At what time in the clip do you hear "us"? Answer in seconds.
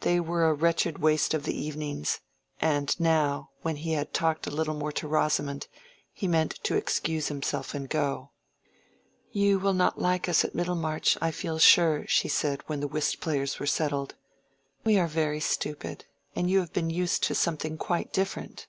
10.28-10.44